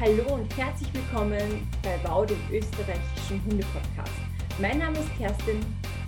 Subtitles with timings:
[0.00, 4.10] Hallo und herzlich willkommen bei Bau, dem österreichischen Hundepodcast.
[4.58, 5.60] Mein Name ist Kerstin.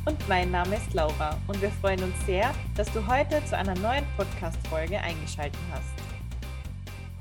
[0.07, 1.39] Und mein Name ist Laura.
[1.47, 5.93] Und wir freuen uns sehr, dass du heute zu einer neuen Podcast-Folge eingeschaltet hast.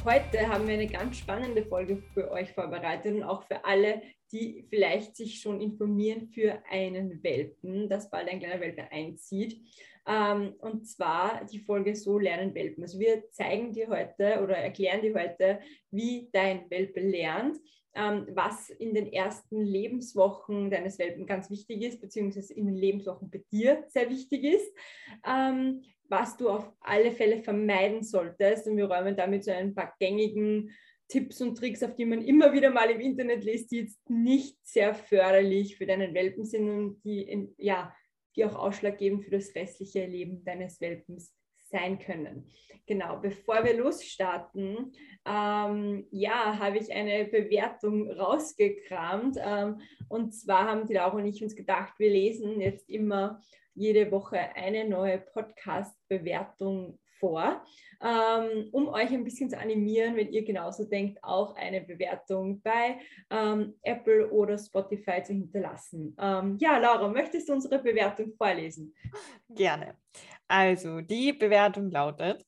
[0.05, 4.65] Heute haben wir eine ganz spannende Folge für euch vorbereitet und auch für alle, die
[4.69, 9.59] vielleicht sich schon informieren für einen Welpen, dass bald ein kleiner Welpe einzieht.
[10.07, 12.83] Ähm, und zwar die Folge So lernen Welpen.
[12.83, 15.59] Also wir zeigen dir heute oder erklären dir heute,
[15.91, 17.57] wie dein Welpe lernt,
[17.93, 23.29] ähm, was in den ersten Lebenswochen deines Welpen ganz wichtig ist, beziehungsweise in den Lebenswochen
[23.29, 24.73] bei dir sehr wichtig ist.
[25.27, 28.67] Ähm, was du auf alle Fälle vermeiden solltest.
[28.67, 30.71] Und wir räumen damit so ein paar gängigen
[31.07, 34.57] Tipps und Tricks, auf die man immer wieder mal im Internet liest, die jetzt nicht
[34.63, 37.93] sehr förderlich für deinen Welpen sind und die in, ja,
[38.35, 41.33] die auch ausschlaggebend für das restliche Leben deines Welpens
[41.71, 42.51] sein können.
[42.85, 44.91] Genau, bevor wir losstarten,
[45.25, 49.37] ähm, ja, habe ich eine Bewertung rausgekramt.
[49.39, 53.39] Ähm, und zwar haben die Laura und ich uns gedacht, wir lesen jetzt immer
[53.73, 57.63] jede Woche eine neue Podcast-Bewertung vor,
[58.01, 62.97] ähm, um euch ein bisschen zu animieren, wenn ihr genauso denkt, auch eine Bewertung bei
[63.29, 66.15] ähm, Apple oder Spotify zu hinterlassen.
[66.19, 68.93] Ähm, ja, Laura, möchtest du unsere Bewertung vorlesen?
[69.49, 69.95] Gerne.
[70.47, 72.45] Also, die Bewertung lautet,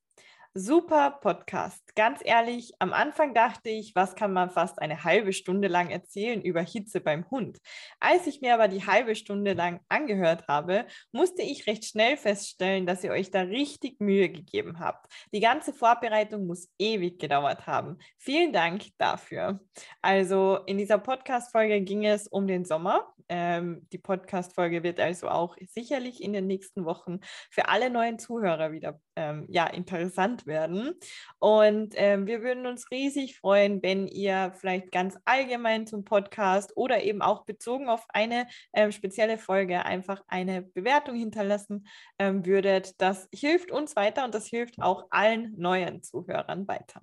[0.55, 1.95] Super Podcast.
[1.95, 6.43] Ganz ehrlich, am Anfang dachte ich, was kann man fast eine halbe Stunde lang erzählen
[6.43, 7.57] über Hitze beim Hund.
[7.99, 12.85] Als ich mir aber die halbe Stunde lang angehört habe, musste ich recht schnell feststellen,
[12.85, 15.11] dass ihr euch da richtig Mühe gegeben habt.
[15.33, 17.97] Die ganze Vorbereitung muss ewig gedauert haben.
[18.19, 19.59] Vielen Dank dafür.
[20.03, 23.11] Also in dieser Podcast-Folge ging es um den Sommer.
[23.29, 28.71] Ähm, die Podcast-Folge wird also auch sicherlich in den nächsten Wochen für alle neuen Zuhörer
[28.71, 30.93] wieder ähm, ja, interessant werden.
[31.39, 37.03] Und ähm, wir würden uns riesig freuen, wenn ihr vielleicht ganz allgemein zum Podcast oder
[37.03, 41.87] eben auch bezogen auf eine ähm, spezielle Folge einfach eine Bewertung hinterlassen
[42.19, 42.99] ähm, würdet.
[43.01, 47.01] Das hilft uns weiter und das hilft auch allen neuen Zuhörern weiter.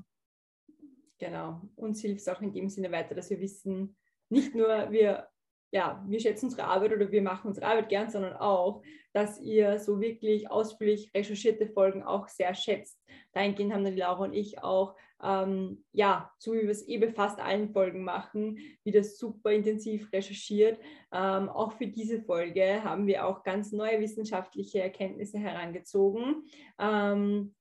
[1.19, 3.97] Genau, uns hilft es auch in dem Sinne weiter, dass wir wissen,
[4.31, 5.29] nicht nur wir
[5.73, 8.83] ja, wir schätzen unsere Arbeit oder wir machen unsere Arbeit gern, sondern auch,
[9.13, 13.01] dass ihr so wirklich ausführlich recherchierte Folgen auch sehr schätzt.
[13.33, 16.99] Dahingehend haben dann die Laura und ich auch, ähm, ja, so wie wir es eh
[16.99, 20.81] bei fast allen Folgen machen, wieder super intensiv recherchiert.
[21.13, 26.45] Ähm, auch für diese Folge haben wir auch ganz neue wissenschaftliche Erkenntnisse herangezogen.
[26.79, 27.55] Ähm,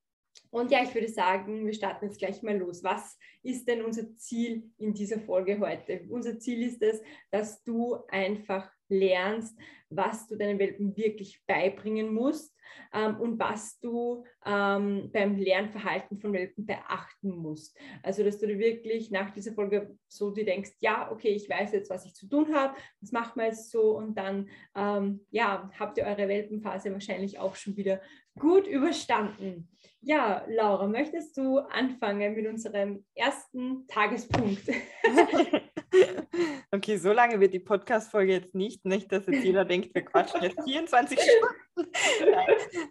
[0.51, 2.83] und ja, ich würde sagen, wir starten jetzt gleich mal los.
[2.83, 6.05] Was ist denn unser Ziel in dieser Folge heute?
[6.09, 9.57] Unser Ziel ist es, dass du einfach lernst,
[9.89, 12.55] was du deinen Welpen wirklich beibringen musst
[12.93, 17.77] ähm, und was du ähm, beim Lernverhalten von Welpen beachten musst.
[18.03, 21.71] Also, dass du dir wirklich nach dieser Folge so dir denkst, ja, okay, ich weiß
[21.73, 25.71] jetzt, was ich zu tun habe, das machen wir jetzt so und dann, ähm, ja,
[25.79, 28.01] habt ihr eure Welpenphase wahrscheinlich auch schon wieder
[28.37, 29.69] gut überstanden.
[30.01, 34.61] Ja, Laura, möchtest du anfangen mit unserem ersten Tagespunkt?
[36.71, 40.41] okay, so lange wird die Podcast-Folge jetzt nicht, nicht, dass jetzt jeder denkt, wir quatschen
[40.43, 41.19] jetzt 24
[41.75, 41.91] Stunden.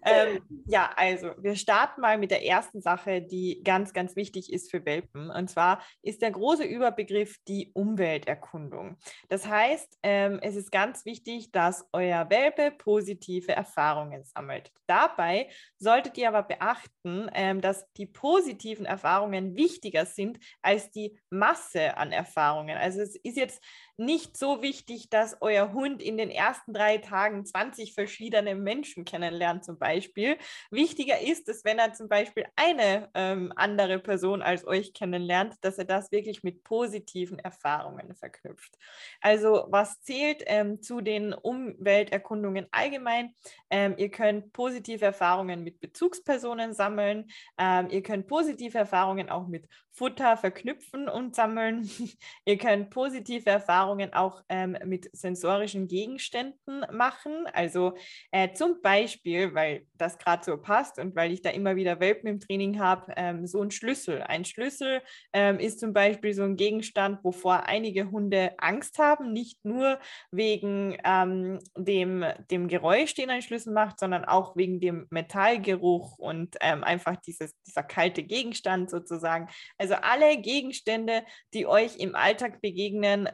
[0.04, 4.70] ähm, ja, also wir starten mal mit der ersten Sache, die ganz, ganz wichtig ist
[4.70, 5.30] für Welpen.
[5.30, 8.96] Und zwar ist der große Überbegriff die Umwelterkundung.
[9.28, 14.72] Das heißt, ähm, es ist ganz wichtig, dass euer Welpe positive Erfahrungen sammelt.
[14.86, 21.96] Dabei solltet ihr aber beachten, ähm, dass die positiven Erfahrungen wichtiger sind als die Masse
[21.98, 22.78] an Erfahrungen.
[22.78, 23.62] Also es ist jetzt
[23.96, 29.64] nicht so wichtig, dass euer Hund in den ersten drei Tagen 20 verschiedene Menschen kennenlernt,
[29.64, 30.38] zum Beispiel.
[30.70, 35.78] Wichtiger ist es, wenn er zum Beispiel eine ähm, andere Person als euch kennenlernt, dass
[35.78, 38.78] er das wirklich mit positiven Erfahrungen verknüpft.
[39.20, 43.34] Also was zählt ähm, zu den Umwelterkundungen allgemein?
[43.68, 47.30] Ähm, ihr könnt positive Erfahrungen mit Bezugspersonen sammeln.
[47.58, 49.68] Ähm, ihr könnt positive Erfahrungen auch mit
[49.98, 51.90] Futter verknüpfen und sammeln.
[52.44, 57.46] ihr könnt positive Erfahrungen Erfahrungen auch ähm, mit sensorischen Gegenständen machen.
[57.52, 57.94] Also
[58.32, 62.28] äh, zum Beispiel, weil das gerade so passt und weil ich da immer wieder Welpen
[62.28, 64.22] im Training habe, ähm, so ein Schlüssel.
[64.22, 65.00] Ein Schlüssel
[65.32, 69.98] ähm, ist zum Beispiel so ein Gegenstand, wovor einige Hunde Angst haben, nicht nur
[70.30, 76.56] wegen ähm, dem, dem Geräusch, den ein Schlüssel macht, sondern auch wegen dem Metallgeruch und
[76.60, 79.48] ähm, einfach dieses, dieser kalte Gegenstand sozusagen.
[79.78, 81.22] Also alle Gegenstände,
[81.54, 82.67] die euch im Alltag begegnen,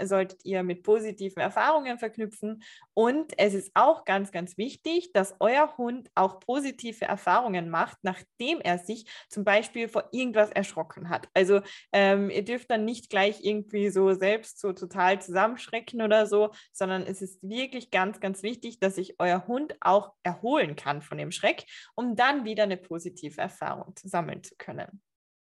[0.02, 2.62] solltet ihr mit positiven Erfahrungen verknüpfen.
[2.94, 8.60] Und es ist auch ganz, ganz wichtig, dass euer Hund auch positive Erfahrungen macht, nachdem
[8.60, 11.28] er sich zum Beispiel vor irgendwas erschrocken hat.
[11.34, 11.60] Also
[11.92, 17.02] ähm, ihr dürft dann nicht gleich irgendwie so selbst so total zusammenschrecken oder so, sondern
[17.02, 21.30] es ist wirklich ganz, ganz wichtig, dass sich euer Hund auch erholen kann von dem
[21.30, 21.64] Schreck,
[21.94, 25.03] um dann wieder eine positive Erfahrung sammeln zu können.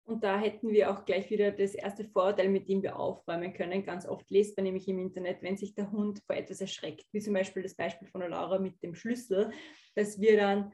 [0.09, 3.85] Und da hätten wir auch gleich wieder das erste Vorurteil, mit dem wir aufräumen können.
[3.85, 7.21] Ganz oft lest man nämlich im Internet, wenn sich der Hund vor etwas erschreckt, wie
[7.21, 9.53] zum Beispiel das Beispiel von der Laura mit dem Schlüssel,
[9.95, 10.73] dass wir dann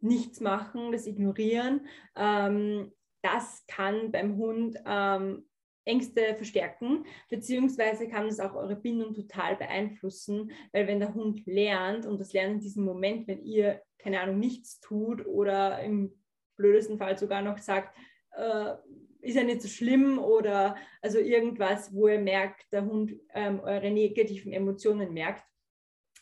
[0.00, 1.86] nichts machen, das ignorieren.
[2.16, 2.92] Ähm,
[3.22, 5.48] das kann beim Hund ähm,
[5.86, 12.04] Ängste verstärken, beziehungsweise kann das auch eure Bindung total beeinflussen, weil wenn der Hund lernt
[12.04, 16.12] und das lernt in diesem Moment, wenn ihr, keine Ahnung, nichts tut oder im
[16.56, 17.96] blödesten Fall sogar noch sagt,
[18.36, 18.74] äh,
[19.20, 23.90] ist ja nicht so schlimm oder also irgendwas, wo ihr merkt, der Hund ähm, eure
[23.90, 25.44] negativen Emotionen merkt,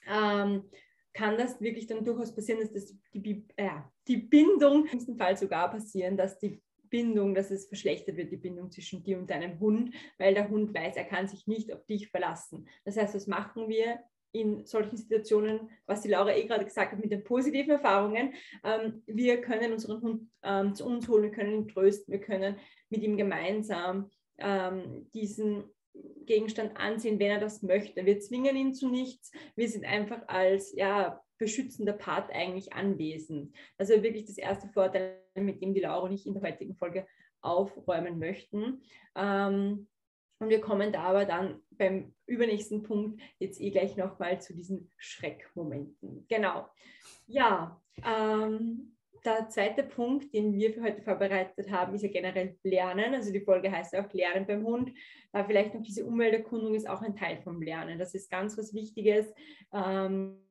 [0.07, 0.65] ähm,
[1.13, 3.71] kann das wirklich dann durchaus passieren, dass das die, äh,
[4.09, 8.37] die Bindung, im besten Fall sogar passieren, dass die Bindung, dass es verschlechtert wird, die
[8.37, 11.85] Bindung zwischen dir und deinem Hund, weil der Hund weiß, er kann sich nicht auf
[11.87, 12.69] dich verlassen.
[12.85, 14.01] Das heißt, was machen wir?
[14.35, 18.35] In solchen Situationen, was die Laura eh gerade gesagt hat, mit den positiven Erfahrungen.
[18.65, 22.57] Ähm, wir können unseren Hund ähm, zu uns holen, wir können ihn trösten, wir können
[22.91, 25.65] mit ihm gemeinsam ähm, diesen
[26.27, 28.05] Gegenstand ansehen, wenn er das möchte.
[28.05, 29.31] Wir zwingen ihn zu nichts.
[29.55, 33.55] Wir sind einfach als ja, beschützender Part eigentlich anwesend.
[33.79, 37.07] Also wirklich das erste Vorteil, mit dem die Laura und ich in der heutigen Folge
[37.41, 38.83] aufräumen möchten.
[39.15, 39.87] Ähm,
[40.45, 44.91] und wir kommen da aber dann beim übernächsten Punkt jetzt eh gleich nochmal zu diesen
[44.99, 46.27] Schreckmomenten.
[46.29, 46.69] Genau.
[47.27, 48.95] Ja, ähm,
[49.25, 53.15] der zweite Punkt, den wir für heute vorbereitet haben, ist ja generell Lernen.
[53.15, 54.93] Also die Folge heißt ja auch Lernen beim Hund.
[55.33, 57.99] Da vielleicht noch diese Umwelterkundung ist auch ein Teil vom Lernen.
[57.99, 59.33] Das ist ganz was Wichtiges.
[59.73, 60.44] Ähm,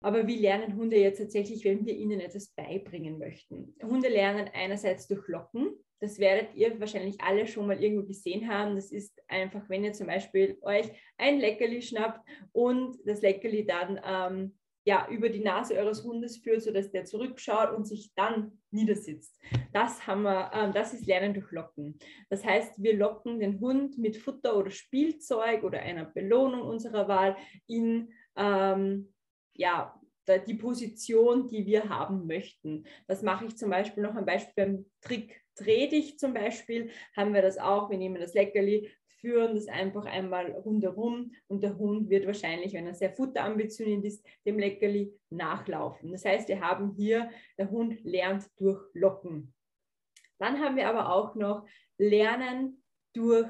[0.00, 3.74] aber wie lernen Hunde jetzt tatsächlich, wenn wir ihnen etwas beibringen möchten?
[3.82, 8.74] Hunde lernen einerseits durch Locken das werdet ihr wahrscheinlich alle schon mal irgendwo gesehen haben.
[8.74, 14.00] Das ist einfach, wenn ihr zum Beispiel euch ein Leckerli schnappt und das Leckerli dann
[14.02, 19.38] ähm, ja, über die Nase eures Hundes führt, sodass der zurückschaut und sich dann niedersitzt.
[19.74, 21.98] Das, haben wir, ähm, das ist Lernen durch Locken.
[22.30, 27.36] Das heißt, wir locken den Hund mit Futter oder Spielzeug oder einer Belohnung unserer Wahl
[27.66, 29.12] in ähm,
[29.60, 29.94] ja,
[30.46, 32.84] die Position, die wir haben möchten.
[33.08, 37.34] Das mache ich zum Beispiel noch ein Beispiel beim Trick dreh dich zum Beispiel, haben
[37.34, 37.90] wir das auch.
[37.90, 38.90] Wir nehmen das Leckerli,
[39.20, 44.26] führen das einfach einmal rundherum und der Hund wird wahrscheinlich, wenn er sehr futterambitioniert ist,
[44.46, 46.12] dem Leckerli nachlaufen.
[46.12, 49.52] Das heißt, wir haben hier, der Hund lernt durch Locken.
[50.38, 51.66] Dann haben wir aber auch noch
[51.98, 53.48] Lernen durch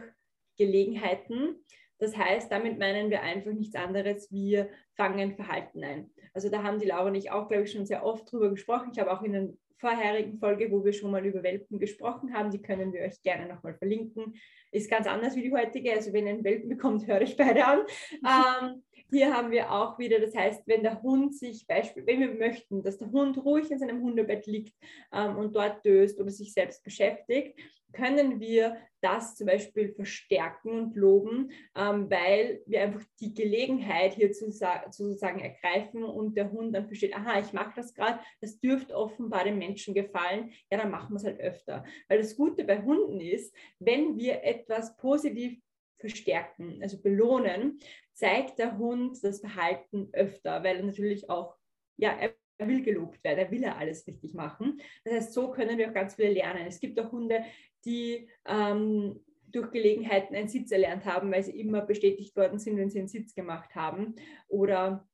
[0.57, 1.65] Gelegenheiten.
[2.01, 6.11] Das heißt, damit meinen wir einfach nichts anderes, wir fangen Verhalten ein.
[6.33, 8.91] Also da haben die Laura und ich auch, glaube ich, schon sehr oft drüber gesprochen.
[8.93, 12.51] Ich habe auch in den vorherigen Folge, wo wir schon mal über Welpen gesprochen haben.
[12.51, 14.35] Die können wir euch gerne nochmal verlinken.
[14.73, 15.93] Ist ganz anders wie die heutige.
[15.93, 17.81] Also wenn ihr einen Welpen bekommt, höre ich beide an.
[18.13, 22.35] ähm, hier haben wir auch wieder, das heißt, wenn der Hund sich, Beispiel, wenn wir
[22.35, 24.75] möchten, dass der Hund ruhig in seinem Hundebett liegt
[25.13, 27.59] ähm, und dort döst oder sich selbst beschäftigt,
[27.93, 34.31] können wir das zum Beispiel verstärken und loben, ähm, weil wir einfach die Gelegenheit hier
[34.33, 38.95] zu, sozusagen ergreifen und der Hund dann versteht, aha, ich mache das gerade, das dürfte
[38.95, 41.85] offenbar dem Menschen gefallen, ja, dann machen wir es halt öfter.
[42.09, 45.59] Weil das Gute bei Hunden ist, wenn wir etwas positiv
[46.01, 47.79] verstärken, also belohnen,
[48.13, 51.57] zeigt der Hund das Verhalten öfter, weil er natürlich auch,
[51.97, 52.17] ja,
[52.59, 54.81] er will gelobt werden, er will ja alles richtig machen.
[55.05, 56.67] Das heißt, so können wir auch ganz viel lernen.
[56.67, 57.43] Es gibt auch Hunde,
[57.85, 62.91] die ähm, durch Gelegenheiten einen Sitz erlernt haben, weil sie immer bestätigt worden sind, wenn
[62.91, 64.15] sie einen Sitz gemacht haben.
[64.49, 65.09] Oder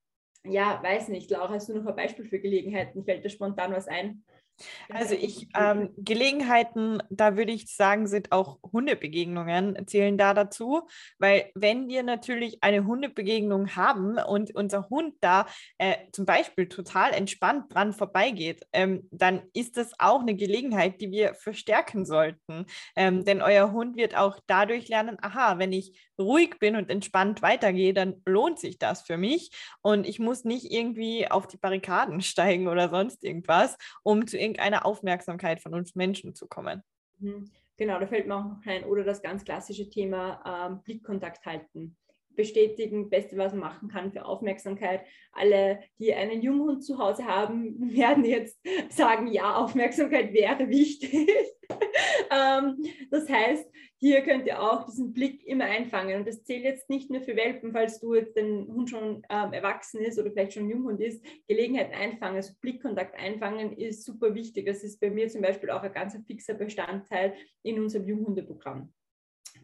[0.44, 3.04] ja, weiß nicht, Laura, hast du noch ein Beispiel für Gelegenheiten?
[3.04, 4.24] Fällt dir spontan was ein?
[4.88, 10.86] Also ich, ähm, Gelegenheiten, da würde ich sagen, sind auch Hundebegegnungen, zählen da dazu,
[11.18, 15.46] weil wenn wir natürlich eine Hundebegegnung haben und unser Hund da
[15.78, 21.10] äh, zum Beispiel total entspannt dran vorbeigeht, ähm, dann ist das auch eine Gelegenheit, die
[21.10, 22.66] wir verstärken sollten.
[22.96, 27.42] Ähm, denn euer Hund wird auch dadurch lernen, aha, wenn ich ruhig bin und entspannt
[27.42, 29.50] weitergehe, dann lohnt sich das für mich
[29.82, 34.87] und ich muss nicht irgendwie auf die Barrikaden steigen oder sonst irgendwas, um zu irgendeiner
[34.87, 36.82] Aufmerksamkeit von uns Menschen zu kommen.
[37.18, 37.50] Mhm.
[37.78, 38.85] Genau, da fällt mir auch noch ein.
[38.85, 41.96] Oder das ganz klassische Thema ähm, Blickkontakt halten.
[42.36, 45.00] Bestätigen, Beste, was man machen kann für Aufmerksamkeit.
[45.32, 48.58] Alle, die einen Junghund zu Hause haben, werden jetzt
[48.90, 51.28] sagen, ja, Aufmerksamkeit wäre wichtig.
[52.30, 56.18] ähm, das heißt, hier könnt ihr auch diesen Blick immer einfangen.
[56.18, 59.52] Und das zählt jetzt nicht nur für Welpen, falls du jetzt den Hund schon ähm,
[59.52, 64.66] erwachsen ist oder vielleicht schon Junghund ist, Gelegenheit einfangen, also Blickkontakt einfangen ist super wichtig.
[64.66, 68.92] Das ist bei mir zum Beispiel auch ein ganz fixer Bestandteil in unserem Junghundeprogramm.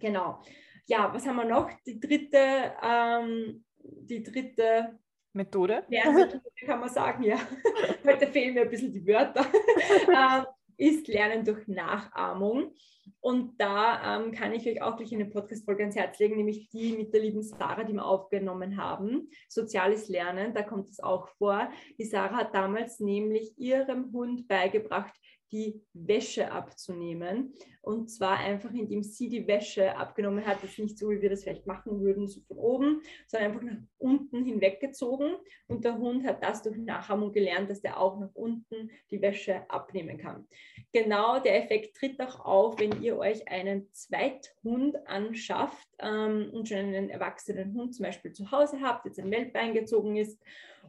[0.00, 0.42] Genau.
[0.86, 1.70] Ja, was haben wir noch?
[1.86, 4.98] Die dritte, ähm, die dritte
[5.32, 5.84] Methode.
[5.88, 7.36] Methode kann man sagen, ja.
[8.06, 9.46] Heute fehlen mir ein bisschen die Wörter.
[10.08, 10.46] ähm,
[10.76, 12.72] ist Lernen durch Nachahmung.
[13.20, 16.96] Und da ähm, kann ich euch auch gleich eine Podcast-Folge ans Herz legen, nämlich die
[16.96, 19.28] mit der lieben Sarah, die wir aufgenommen haben.
[19.48, 21.70] Soziales Lernen, da kommt es auch vor.
[21.98, 25.14] Die Sarah hat damals nämlich ihrem Hund beigebracht,
[25.52, 27.54] die Wäsche abzunehmen.
[27.82, 31.42] Und zwar einfach, indem sie die Wäsche abgenommen hat, das nicht so, wie wir das
[31.42, 35.34] vielleicht machen würden, so von oben, sondern einfach nach unten hinweggezogen.
[35.66, 39.68] Und der Hund hat das durch Nachahmung gelernt, dass der auch nach unten die Wäsche
[39.68, 40.46] abnehmen kann.
[40.92, 46.78] Genau der Effekt tritt auch auf, wenn ihr euch einen Zweithund anschafft ähm, und schon
[46.78, 50.40] einen erwachsenen Hund zum Beispiel zu Hause habt, jetzt ein Welpe eingezogen ist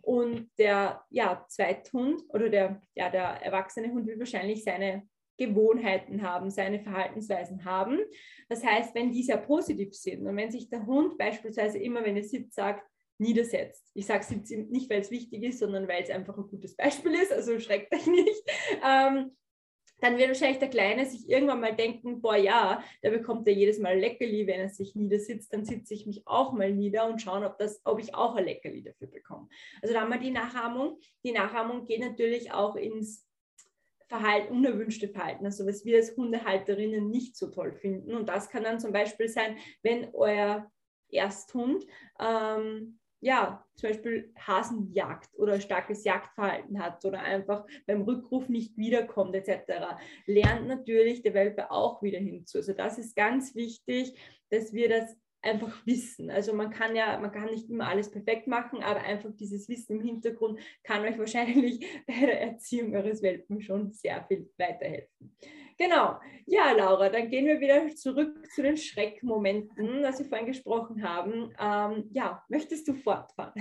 [0.03, 5.07] und der ja, Zweithund oder der, ja, der erwachsene Hund will wahrscheinlich seine
[5.38, 8.00] Gewohnheiten haben, seine Verhaltensweisen haben.
[8.50, 12.17] Das heißt, wenn die sehr positiv sind und wenn sich der Hund beispielsweise immer, wenn
[12.17, 12.86] er sitzt, sagt,
[13.17, 13.89] niedersetzt.
[13.93, 17.13] Ich sage es nicht, weil es wichtig ist, sondern weil es einfach ein gutes Beispiel
[17.13, 18.43] ist, also schreckt euch nicht.
[18.86, 19.31] Ähm,
[20.03, 23.79] dann wird wahrscheinlich der Kleine sich irgendwann mal denken, boah ja, der bekommt ja jedes
[23.79, 27.45] Mal Leckerli, wenn er sich niedersitzt, dann sitze ich mich auch mal nieder und schauen,
[27.45, 29.48] ob, das, ob ich auch ein Leckerli dafür bekomme.
[29.81, 31.00] Also da haben wir die Nachahmung.
[31.24, 33.25] Die Nachahmung geht natürlich auch ins
[34.10, 38.13] Verhalten, unerwünschte Verhalten, also was wir als Hundehalterinnen nicht so toll finden.
[38.13, 40.69] Und das kann dann zum Beispiel sein, wenn euer
[41.10, 41.86] Ersthund
[42.19, 49.34] ähm, ja, zum Beispiel Hasenjagd oder starkes Jagdverhalten hat oder einfach beim Rückruf nicht wiederkommt
[49.34, 52.58] etc., lernt natürlich der Welpe auch wieder hinzu.
[52.58, 54.13] Also das ist ganz wichtig,
[54.50, 56.30] dass wir das einfach wissen.
[56.32, 60.00] Also man kann ja, man kann nicht immer alles perfekt machen, aber einfach dieses Wissen
[60.00, 65.36] im Hintergrund kann euch wahrscheinlich bei der Erziehung eures Welpen schon sehr viel weiterhelfen.
[65.77, 66.20] Genau.
[66.46, 71.53] Ja, Laura, dann gehen wir wieder zurück zu den Schreckmomenten, was wir vorhin gesprochen haben.
[71.60, 73.53] Ähm, ja, möchtest du fortfahren?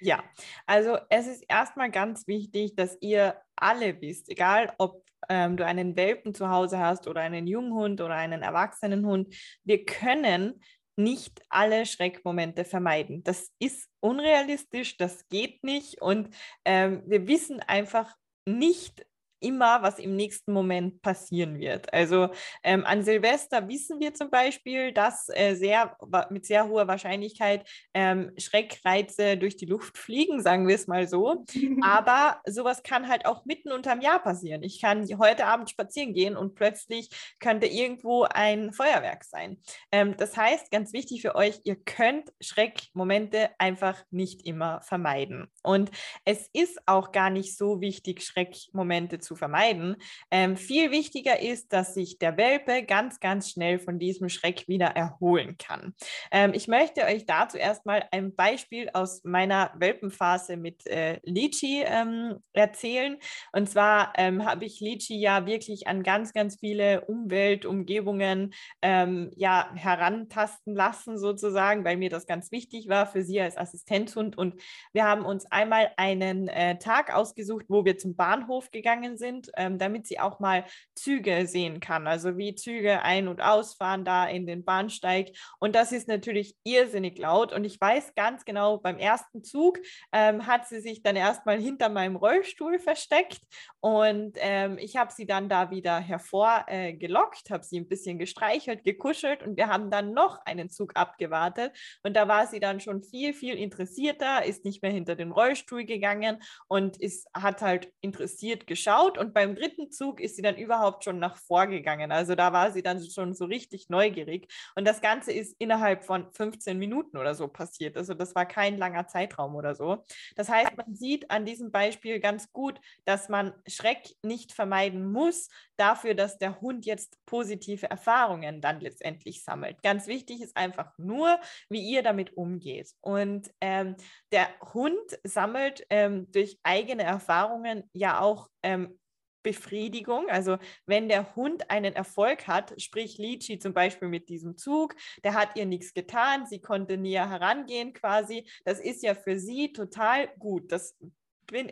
[0.00, 0.22] Ja,
[0.66, 5.96] also es ist erstmal ganz wichtig, dass ihr alle wisst, egal ob ähm, du einen
[5.96, 10.60] Welpen zu Hause hast oder einen Junghund oder einen erwachsenen Hund, wir können
[10.96, 13.22] nicht alle Schreckmomente vermeiden.
[13.24, 19.06] Das ist unrealistisch, das geht nicht und ähm, wir wissen einfach nicht,
[19.40, 21.92] immer, was im nächsten Moment passieren wird.
[21.92, 22.28] Also
[22.62, 25.96] ähm, an Silvester wissen wir zum Beispiel, dass äh, sehr,
[26.30, 31.44] mit sehr hoher Wahrscheinlichkeit ähm, Schreckreize durch die Luft fliegen, sagen wir es mal so.
[31.82, 34.62] Aber sowas kann halt auch mitten unterm Jahr passieren.
[34.62, 39.58] Ich kann heute Abend spazieren gehen und plötzlich könnte irgendwo ein Feuerwerk sein.
[39.92, 45.48] Ähm, das heißt, ganz wichtig für euch, ihr könnt Schreckmomente einfach nicht immer vermeiden.
[45.62, 45.90] Und
[46.24, 49.94] es ist auch gar nicht so wichtig, Schreckmomente zu zu vermeiden.
[50.32, 54.88] Ähm, viel wichtiger ist, dass sich der Welpe ganz, ganz schnell von diesem Schreck wieder
[54.88, 55.94] erholen kann.
[56.32, 62.40] Ähm, ich möchte euch dazu erstmal ein Beispiel aus meiner Welpenphase mit äh, Lichi ähm,
[62.52, 63.18] erzählen.
[63.52, 69.70] Und zwar ähm, habe ich Lichi ja wirklich an ganz, ganz viele Umweltumgebungen ähm, ja,
[69.76, 74.36] herantasten lassen, sozusagen, weil mir das ganz wichtig war für sie als Assistenzhund.
[74.36, 74.60] Und
[74.92, 79.78] wir haben uns einmal einen äh, Tag ausgesucht, wo wir zum Bahnhof gegangen sind, ähm,
[79.78, 80.64] damit sie auch mal
[80.96, 85.28] Züge sehen kann, also wie Züge ein- und ausfahren da in den Bahnsteig.
[85.60, 87.52] Und das ist natürlich irrsinnig laut.
[87.52, 89.78] Und ich weiß ganz genau, beim ersten Zug
[90.12, 93.40] ähm, hat sie sich dann erstmal hinter meinem Rollstuhl versteckt
[93.80, 98.84] und ähm, ich habe sie dann da wieder hervorgelockt, äh, habe sie ein bisschen gestreichelt,
[98.84, 101.72] gekuschelt und wir haben dann noch einen Zug abgewartet.
[102.02, 105.84] Und da war sie dann schon viel, viel interessierter, ist nicht mehr hinter den Rollstuhl
[105.84, 110.56] gegangen und ist, hat halt interessiert geschaut geschaut und beim dritten Zug ist sie dann
[110.56, 112.12] überhaupt schon nach vorgegangen.
[112.12, 114.52] Also da war sie dann schon so richtig neugierig.
[114.74, 117.96] Und das Ganze ist innerhalb von 15 Minuten oder so passiert.
[117.96, 120.04] Also das war kein langer Zeitraum oder so.
[120.36, 125.48] Das heißt, man sieht an diesem Beispiel ganz gut, dass man Schreck nicht vermeiden muss,
[125.80, 129.82] dafür, dass der Hund jetzt positive Erfahrungen dann letztendlich sammelt.
[129.82, 131.40] Ganz wichtig ist einfach nur,
[131.70, 132.90] wie ihr damit umgeht.
[133.00, 133.96] Und ähm,
[134.30, 138.99] der Hund sammelt ähm, durch eigene Erfahrungen ja auch ähm,
[139.42, 140.28] Befriedigung.
[140.28, 144.94] Also wenn der Hund einen Erfolg hat, sprich Lichi zum Beispiel mit diesem Zug,
[145.24, 148.48] der hat ihr nichts getan, sie konnte näher herangehen quasi.
[148.64, 150.72] Das ist ja für sie total gut.
[150.72, 150.96] Das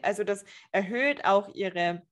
[0.03, 2.03] also das erhöht auch ihre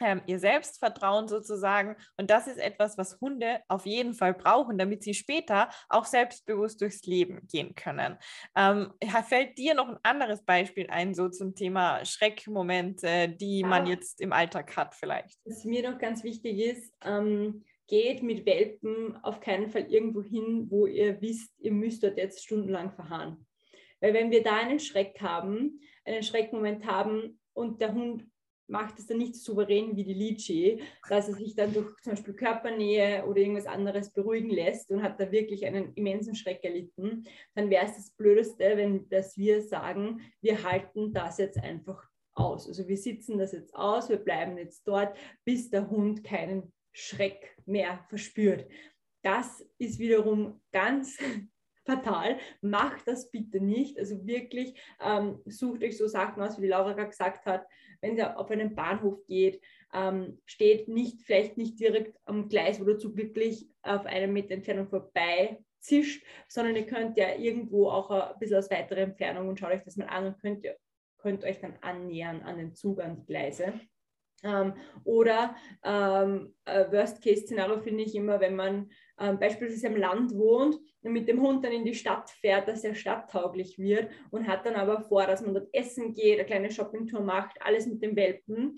[0.00, 1.96] ähm, ihr Selbstvertrauen sozusagen.
[2.16, 6.80] Und das ist etwas, was Hunde auf jeden Fall brauchen, damit sie später auch selbstbewusst
[6.80, 8.16] durchs Leben gehen können.
[8.56, 8.92] Ähm,
[9.28, 13.66] fällt dir noch ein anderes Beispiel ein, so zum Thema Schreckmomente, die ja.
[13.66, 15.38] man jetzt im Alltag hat vielleicht?
[15.44, 20.66] Was mir noch ganz wichtig ist, ähm, geht mit Welpen auf keinen Fall irgendwo hin,
[20.70, 23.46] wo ihr wisst, ihr müsst dort jetzt stundenlang verharren.
[24.00, 28.24] Weil wenn wir da einen Schreck haben, einen Schreckmoment haben und der Hund
[28.68, 32.12] macht es dann nicht so souverän wie die Lychee, dass er sich dann durch zum
[32.12, 37.24] Beispiel Körpernähe oder irgendwas anderes beruhigen lässt und hat da wirklich einen immensen Schreck erlitten,
[37.54, 42.68] dann wäre es das Blödeste, wenn dass wir sagen, wir halten das jetzt einfach aus.
[42.68, 47.56] Also wir sitzen das jetzt aus, wir bleiben jetzt dort, bis der Hund keinen Schreck
[47.66, 48.66] mehr verspürt.
[49.22, 51.18] Das ist wiederum ganz
[51.86, 52.38] fatal.
[52.60, 53.98] Macht das bitte nicht.
[53.98, 57.66] Also wirklich ähm, sucht euch so Sachen aus, wie die Laura gerade gesagt hat.
[58.00, 59.62] Wenn ihr auf einen Bahnhof geht,
[59.94, 64.54] ähm, steht nicht, vielleicht nicht direkt am Gleis, wo der Zug wirklich auf einem Meter
[64.54, 69.58] Entfernung vorbei zischt, sondern ihr könnt ja irgendwo auch ein bisschen aus weiterer Entfernung und
[69.58, 70.66] schaut euch das mal an und könnt,
[71.18, 73.72] könnt euch dann annähern an den Zug, an die Gleise.
[74.42, 74.74] Ähm,
[75.04, 81.28] oder ähm, Worst-Case-Szenario finde ich immer, wenn man ähm, beispielsweise am Land wohnt und mit
[81.28, 85.02] dem Hund dann in die Stadt fährt, dass er stadttauglich wird und hat dann aber
[85.02, 88.76] vor, dass man dort essen geht, eine kleine Shoppingtour macht, alles mit dem Welpen.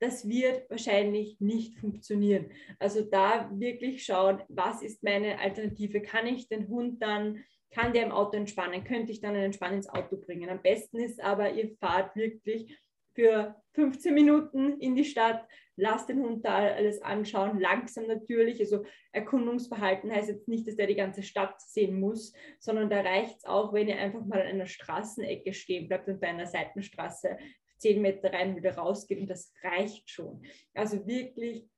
[0.00, 2.50] Das wird wahrscheinlich nicht funktionieren.
[2.78, 6.00] Also da wirklich schauen, was ist meine Alternative?
[6.00, 8.84] Kann ich den Hund dann kann der im Auto entspannen?
[8.84, 10.50] Könnte ich dann einen Entspann ins Auto bringen?
[10.50, 12.76] Am besten ist aber, ihr fahrt wirklich
[13.20, 15.46] für 15 Minuten in die Stadt,
[15.76, 18.60] lasst den Hund da alles anschauen, langsam natürlich.
[18.60, 23.38] Also Erkundungsverhalten heißt jetzt nicht, dass der die ganze Stadt sehen muss, sondern da reicht
[23.38, 27.36] es auch, wenn ihr einfach mal an einer Straßenecke stehen bleibt und bei einer Seitenstraße
[27.76, 30.42] 10 Meter rein wieder rausgeht und das reicht schon.
[30.74, 31.68] Also wirklich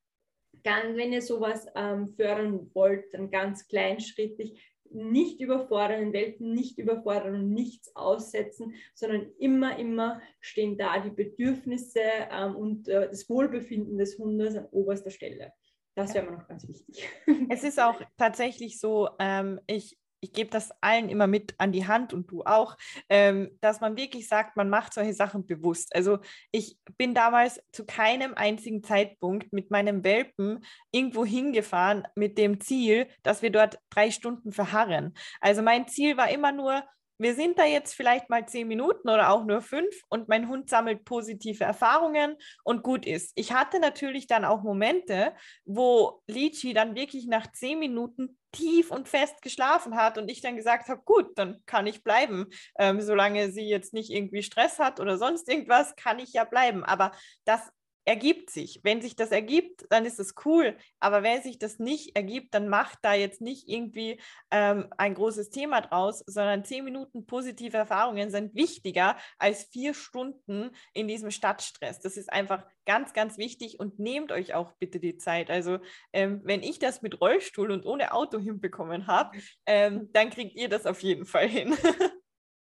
[0.63, 6.79] ganz, wenn ihr sowas ähm, fördern wollt, dann ganz kleinschrittig, nicht überfordern, den Welpen nicht
[6.79, 13.29] überfordern und nichts aussetzen, sondern immer, immer stehen da die Bedürfnisse ähm, und äh, das
[13.29, 15.53] Wohlbefinden des Hundes an oberster Stelle.
[15.95, 17.07] Das wäre mir noch ganz wichtig.
[17.51, 21.87] Es ist auch tatsächlich so, ähm, ich ich gebe das allen immer mit an die
[21.87, 22.77] Hand und du auch,
[23.09, 25.95] ähm, dass man wirklich sagt, man macht solche Sachen bewusst.
[25.95, 26.19] Also
[26.53, 33.09] ich bin damals zu keinem einzigen Zeitpunkt mit meinem Welpen irgendwo hingefahren mit dem Ziel,
[33.25, 35.15] dass wir dort drei Stunden verharren.
[35.41, 36.85] Also mein Ziel war immer nur,
[37.23, 40.69] wir sind da jetzt vielleicht mal zehn Minuten oder auch nur fünf und mein Hund
[40.69, 43.33] sammelt positive Erfahrungen und gut ist.
[43.35, 49.09] Ich hatte natürlich dann auch Momente, wo Lichi dann wirklich nach zehn Minuten tief und
[49.09, 52.47] fest geschlafen hat und ich dann gesagt habe, gut, dann kann ich bleiben.
[52.79, 56.85] Ähm, solange sie jetzt nicht irgendwie Stress hat oder sonst irgendwas, kann ich ja bleiben.
[56.85, 57.13] Aber
[57.45, 57.73] das
[58.05, 58.81] ergibt sich.
[58.83, 60.77] Wenn sich das ergibt, dann ist es cool.
[61.01, 65.51] Aber wenn sich das nicht ergibt, dann macht da jetzt nicht irgendwie ähm, ein großes
[65.51, 72.01] Thema draus, sondern zehn Minuten positive Erfahrungen sind wichtiger als vier Stunden in diesem Stadtstress.
[72.01, 75.51] Das ist einfach ganz, ganz wichtig und nehmt euch auch bitte die Zeit.
[75.51, 75.79] Also
[76.13, 80.69] ähm, wenn ich das mit Rollstuhl und ohne Auto hinbekommen habe, ähm, dann kriegt ihr
[80.69, 81.75] das auf jeden Fall hin.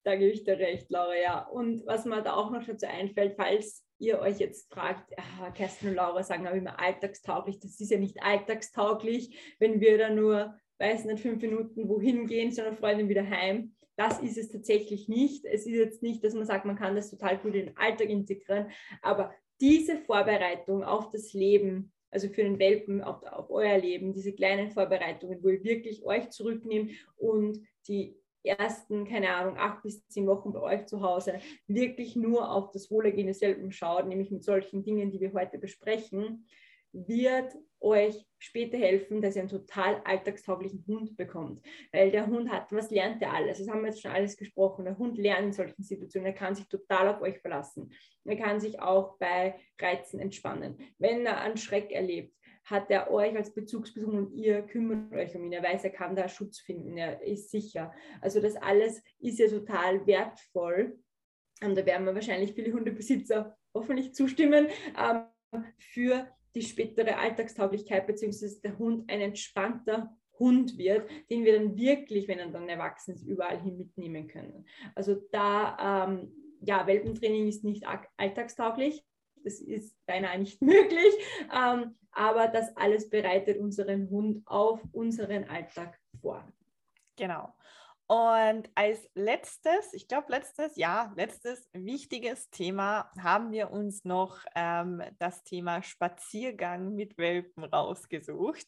[0.07, 1.47] Da gebe ich dir recht, Laura, ja.
[1.47, 5.89] Und was mir da auch noch dazu einfällt, falls ihr euch jetzt fragt, ah, Kerstin
[5.89, 10.55] und Laura sagen aber immer alltagstauglich, das ist ja nicht alltagstauglich, wenn wir da nur,
[10.79, 13.75] weiß nicht, fünf Minuten wohin gehen, sondern Freundin wieder heim.
[13.95, 15.45] Das ist es tatsächlich nicht.
[15.45, 18.09] Es ist jetzt nicht, dass man sagt, man kann das total gut in den Alltag
[18.09, 24.13] integrieren, aber diese Vorbereitung auf das Leben, also für den Welpen, auf, auf euer Leben,
[24.13, 30.07] diese kleinen Vorbereitungen, wo ihr wirklich euch zurücknehmt und die ersten, keine Ahnung, acht bis
[30.07, 34.31] zehn Wochen bei euch zu Hause wirklich nur auf das Wohlergehen des Welpen schaut, nämlich
[34.31, 36.45] mit solchen Dingen, die wir heute besprechen,
[36.91, 41.63] wird euch später helfen, dass ihr einen total alltagstauglichen Hund bekommt.
[41.91, 43.59] Weil der Hund hat, was lernt er alles?
[43.59, 44.85] Das haben wir jetzt schon alles gesprochen.
[44.85, 46.27] Der Hund lernt in solchen Situationen.
[46.27, 47.91] Er kann sich total auf euch verlassen.
[48.23, 50.77] Er kann sich auch bei Reizen entspannen.
[50.97, 52.33] Wenn er einen Schreck erlebt,
[52.65, 55.53] hat er euch als Bezugsperson und ihr kümmert euch um ihn.
[55.53, 57.93] Er weiß, er kann da Schutz finden, er ist sicher.
[58.21, 60.99] Also das alles ist ja total wertvoll.
[61.63, 68.61] Und da werden wir wahrscheinlich viele Hundebesitzer hoffentlich zustimmen ähm, für die spätere Alltagstauglichkeit, beziehungsweise
[68.61, 73.23] der Hund ein entspannter Hund wird, den wir dann wirklich, wenn er dann erwachsen ist,
[73.23, 74.65] überall hin mitnehmen können.
[74.95, 77.85] Also da, ähm, ja, Welpentraining ist nicht
[78.17, 79.03] alltagstauglich,
[79.43, 81.13] das ist beinahe nicht möglich,
[81.53, 86.43] ähm, aber das alles bereitet unseren Hund auf unseren Alltag vor.
[87.17, 87.53] Genau.
[88.07, 95.01] Und als letztes, ich glaube letztes, ja, letztes wichtiges Thema haben wir uns noch ähm,
[95.17, 98.67] das Thema Spaziergang mit Welpen rausgesucht.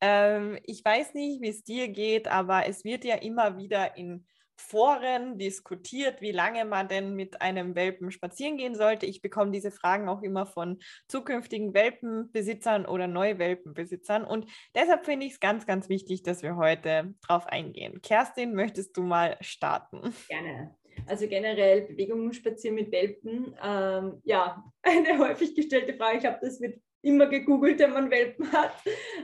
[0.00, 4.26] Ähm, ich weiß nicht, wie es dir geht, aber es wird ja immer wieder in
[4.60, 9.06] Foren diskutiert, wie lange man denn mit einem Welpen spazieren gehen sollte.
[9.06, 14.24] Ich bekomme diese Fragen auch immer von zukünftigen Welpenbesitzern oder Neuwelpenbesitzern.
[14.24, 18.00] Und deshalb finde ich es ganz, ganz wichtig, dass wir heute drauf eingehen.
[18.02, 20.14] Kerstin, möchtest du mal starten?
[20.28, 20.76] Gerne.
[21.06, 23.54] Also generell Bewegungen spazieren mit Welpen.
[23.62, 26.16] Ähm, ja, eine häufig gestellte Frage.
[26.16, 28.72] Ich glaube, das wird immer gegoogelt, wenn man Welpen hat.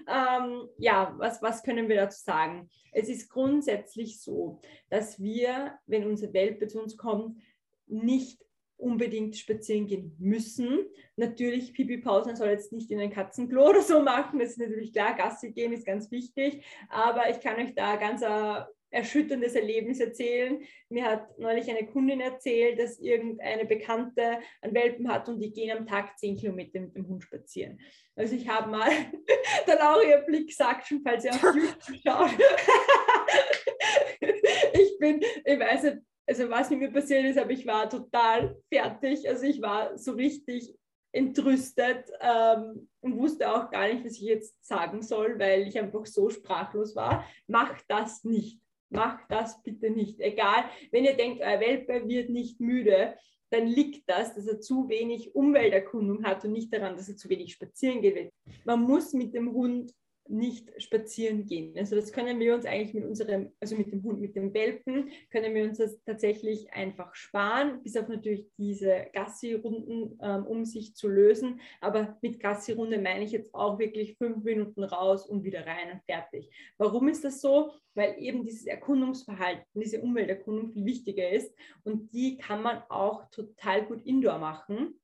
[0.08, 2.68] Ähm, ja, was, was können wir dazu sagen?
[2.92, 4.60] Es ist grundsätzlich so,
[4.90, 7.40] dass wir, wenn unser Welpe zu uns kommt,
[7.86, 8.44] nicht
[8.76, 10.86] unbedingt spazieren gehen müssen.
[11.16, 14.92] Natürlich, Pipi Pausen soll jetzt nicht in ein Katzenklo oder so machen, das ist natürlich
[14.92, 20.00] klar, Gassi gehen ist ganz wichtig, aber ich kann euch da ganz äh, erschütterndes Erlebnis
[20.00, 20.62] erzählen.
[20.88, 25.76] Mir hat neulich eine Kundin erzählt, dass irgendeine Bekannte einen Welpen hat und die gehen
[25.76, 27.80] am Tag zehn Kilometer mit dem Hund spazieren.
[28.14, 28.88] Also ich habe mal,
[29.66, 32.30] dann auch ihr Blick sagt schon, falls ihr auf YouTube schaut.
[34.72, 38.56] ich bin, ich weiß nicht, also was mit mir passiert ist, aber ich war total
[38.72, 39.28] fertig.
[39.28, 40.74] Also ich war so richtig
[41.12, 46.06] entrüstet ähm, und wusste auch gar nicht, was ich jetzt sagen soll, weil ich einfach
[46.06, 47.24] so sprachlos war.
[47.46, 48.63] Macht das nicht
[48.94, 50.20] macht das bitte nicht.
[50.20, 53.14] Egal, wenn ihr denkt, euer Welpe wird nicht müde,
[53.50, 57.28] dann liegt das, dass er zu wenig Umwelterkundung hat und nicht daran, dass er zu
[57.28, 58.32] wenig spazieren geht.
[58.64, 59.92] Man muss mit dem Hund
[60.28, 61.76] nicht spazieren gehen.
[61.76, 65.10] Also das können wir uns eigentlich mit unserem, also mit dem Hund, mit dem Welpen,
[65.30, 70.94] können wir uns das tatsächlich einfach sparen, bis auf natürlich diese Gassi-Runden, ähm, um sich
[70.94, 71.60] zu lösen.
[71.80, 76.02] Aber mit Gassi-Runde meine ich jetzt auch wirklich fünf Minuten raus und wieder rein und
[76.04, 76.50] fertig.
[76.78, 77.72] Warum ist das so?
[77.94, 83.84] Weil eben dieses Erkundungsverhalten, diese Umwelterkundung viel wichtiger ist und die kann man auch total
[83.86, 84.98] gut indoor machen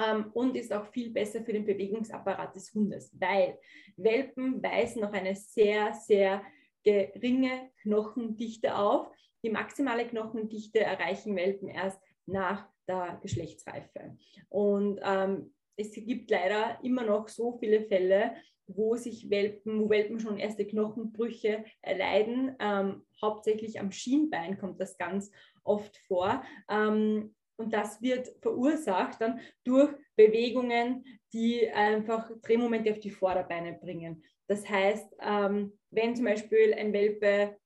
[0.00, 3.58] ähm, und ist auch viel besser für den Bewegungsapparat des Hundes, weil
[3.96, 6.42] Welpen weisen noch eine sehr, sehr
[6.84, 9.08] geringe Knochendichte auf.
[9.42, 14.16] Die maximale Knochendichte erreichen Welpen erst nach der Geschlechtsreife.
[14.48, 18.34] Und ähm, es gibt leider immer noch so viele Fälle,
[18.66, 22.54] wo sich Welpen, wo Welpen schon erste Knochenbrüche erleiden.
[22.60, 25.30] Ähm, hauptsächlich am Schienbein kommt das ganz
[25.64, 26.42] oft vor.
[26.68, 34.24] Ähm, und das wird verursacht dann durch Bewegungen, die einfach Drehmomente auf die Vorderbeine bringen.
[34.48, 37.56] Das heißt, ähm, wenn zum Beispiel ein Welpe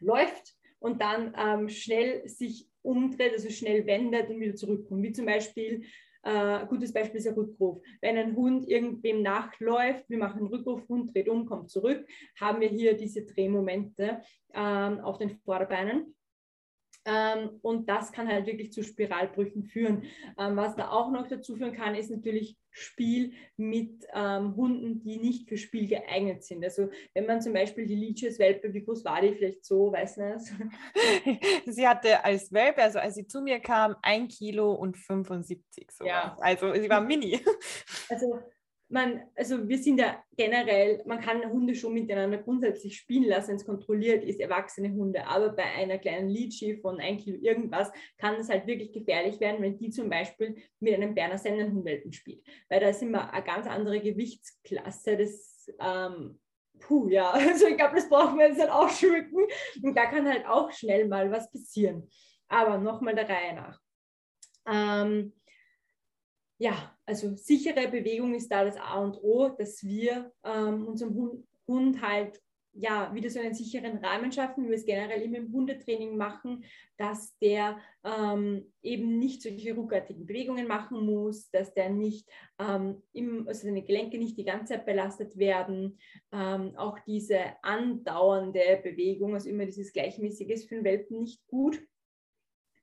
[0.00, 5.26] läuft und dann ähm, schnell sich umdreht, also schnell wendet und wieder zurückkommt, wie zum
[5.26, 5.84] Beispiel
[6.24, 7.82] äh, gutes Beispiel ist der Rückruf.
[8.00, 12.06] Wenn ein Hund irgendwem nachläuft, wir machen einen Rückruf, Hund dreht um, kommt zurück,
[12.40, 14.22] haben wir hier diese Drehmomente
[14.54, 16.14] ähm, auf den Vorderbeinen.
[17.04, 20.04] Ähm, und das kann halt wirklich zu Spiralbrüchen führen.
[20.38, 25.18] Ähm, was da auch noch dazu führen kann, ist natürlich Spiel mit ähm, Hunden, die
[25.18, 26.64] nicht für Spiel geeignet sind.
[26.64, 30.16] Also wenn man zum Beispiel die Leeches Welpe, wie groß war die vielleicht so, weiß
[30.16, 31.44] nicht.
[31.66, 36.06] sie hatte als Welpe, also als sie zu mir kam, ein Kilo und 75 so.
[36.06, 36.36] Ja.
[36.40, 37.40] Also sie war mini.
[38.08, 38.38] Also
[38.92, 43.64] man, also wir sind ja generell, man kann Hunde schon miteinander grundsätzlich spielen lassen, es
[43.64, 45.26] kontrolliert ist, erwachsene Hunde.
[45.26, 49.62] Aber bei einer kleinen Litschi von ein Kilo irgendwas kann es halt wirklich gefährlich werden,
[49.62, 52.46] wenn die zum Beispiel mit einem Berner Sennenhundwelpen spielt.
[52.68, 55.16] Weil da ist immer eine ganz andere Gewichtsklasse.
[55.16, 56.38] Das, ähm,
[56.78, 59.46] puh, ja, also ich glaube, das brauchen wir jetzt halt auch schmücken.
[59.82, 62.10] Und da kann halt auch schnell mal was passieren.
[62.48, 63.80] Aber nochmal der Reihe nach.
[64.66, 65.32] Ähm,
[66.62, 71.44] ja, also sichere Bewegung ist da das A und O, dass wir ähm, unserem Hund,
[71.66, 72.40] Hund halt
[72.74, 76.64] ja, wieder so einen sicheren Rahmen schaffen, wie wir es generell immer im Hundetraining machen,
[76.96, 83.46] dass der ähm, eben nicht solche ruckartigen Bewegungen machen muss, dass der nicht, ähm, im,
[83.48, 85.98] also seine Gelenke nicht die ganze Zeit belastet werden.
[86.30, 91.82] Ähm, auch diese andauernde Bewegung, also immer dieses Gleichmäßige ist für den Welpen nicht gut.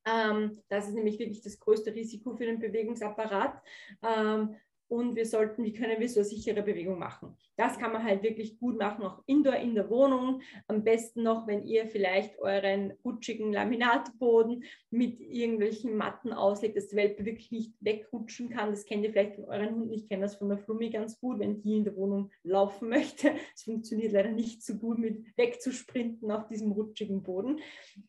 [0.05, 3.61] Ähm, das ist nämlich wirklich das größte Risiko für den Bewegungsapparat.
[4.03, 4.55] Ähm,
[4.89, 7.37] und wir sollten, wie können wir so eine sichere Bewegung machen?
[7.57, 10.41] Das kann man halt wirklich gut machen, auch indoor in der Wohnung.
[10.67, 16.95] Am besten noch, wenn ihr vielleicht euren rutschigen Laminatboden mit irgendwelchen Matten auslegt, dass die
[16.95, 18.71] Welpe wirklich nicht wegrutschen kann.
[18.71, 19.93] Das kennt ihr vielleicht von euren Hunden.
[19.93, 23.31] Ich kenne das von der Flummi ganz gut, wenn die in der Wohnung laufen möchte.
[23.53, 27.59] Es funktioniert leider nicht so gut mit wegzusprinten auf diesem rutschigen Boden.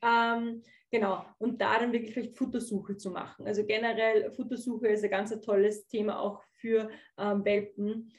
[0.03, 3.46] Ähm, Genau, und da dann wirklich vielleicht Futtersuche zu machen.
[3.46, 8.12] Also generell Futtersuche ist ein ganz tolles Thema auch für ähm, Welpen,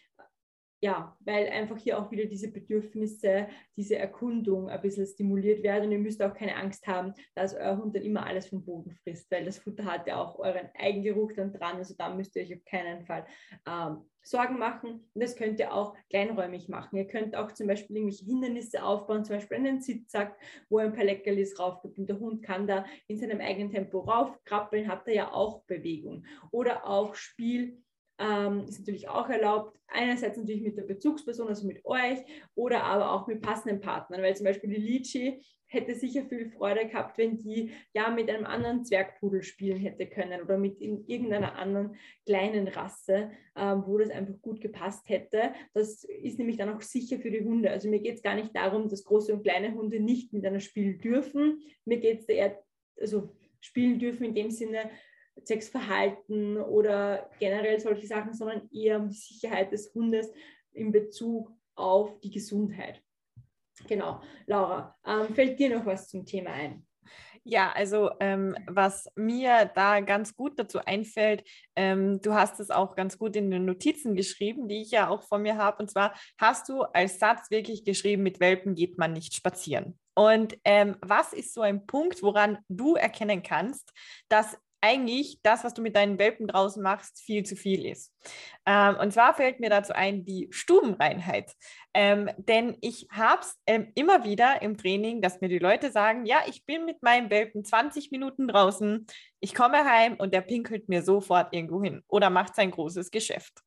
[0.84, 5.86] ja, weil einfach hier auch wieder diese Bedürfnisse, diese Erkundung ein bisschen stimuliert werden.
[5.86, 8.91] Und ihr müsst auch keine Angst haben, dass euer Hund dann immer alles vom Boden
[9.04, 11.78] frisst, weil das Futter hat ja auch euren Eigengeruch dann dran.
[11.78, 13.28] Also da müsst ihr euch auf keinen Fall
[13.67, 15.08] ähm, Sorgen machen.
[15.13, 16.98] Und das könnt ihr auch kleinräumig machen.
[16.98, 20.36] Ihr könnt auch zum Beispiel irgendwelche Hindernisse aufbauen, zum Beispiel einen Sitzsack,
[20.67, 22.00] wo ein paar Leckerlis rauf gibt.
[22.00, 26.26] Und der Hund kann da in seinem eigenen Tempo raufkrabbeln, hat er ja auch Bewegung.
[26.50, 27.84] Oder auch Spiel
[28.22, 29.78] ähm, ist natürlich auch erlaubt.
[29.88, 32.20] Einerseits natürlich mit der Bezugsperson, also mit euch,
[32.56, 36.86] oder aber auch mit passenden Partnern, weil zum Beispiel die Lichi hätte sicher viel Freude
[36.86, 41.58] gehabt, wenn die ja mit einem anderen Zwergpudel spielen hätte können oder mit in irgendeiner
[41.58, 45.54] anderen kleinen Rasse, ähm, wo das einfach gut gepasst hätte.
[45.74, 47.72] Das ist nämlich dann auch sicher für die Hunde.
[47.72, 51.00] Also mir geht es gar nicht darum, dass große und kleine Hunde nicht miteinander spielen
[51.00, 51.62] dürfen.
[51.86, 52.62] Mir geht es eher,
[53.00, 54.90] also spielen dürfen in dem Sinne,
[55.44, 60.32] Sexverhalten oder generell solche Sachen, sondern eher um die Sicherheit des Hundes
[60.74, 63.02] in Bezug auf die Gesundheit.
[63.88, 64.22] Genau.
[64.46, 66.86] Laura, ähm, fällt dir noch was zum Thema ein?
[67.44, 71.44] Ja, also ähm, was mir da ganz gut dazu einfällt,
[71.76, 75.24] ähm, du hast es auch ganz gut in den Notizen geschrieben, die ich ja auch
[75.24, 75.82] von mir habe.
[75.82, 79.98] Und zwar hast du als Satz wirklich geschrieben, mit Welpen geht man nicht spazieren.
[80.14, 83.92] Und ähm, was ist so ein Punkt, woran du erkennen kannst,
[84.30, 88.13] dass eigentlich das, was du mit deinen Welpen draußen machst, viel zu viel ist.
[88.65, 91.52] Ähm, und zwar fällt mir dazu ein die Stubenreinheit.
[91.94, 96.26] Ähm, denn ich habe es ähm, immer wieder im Training, dass mir die Leute sagen,
[96.26, 99.06] ja, ich bin mit meinem Welpen 20 Minuten draußen,
[99.39, 103.62] ich komme heim und der pinkelt mir sofort irgendwo hin oder macht sein großes Geschäft.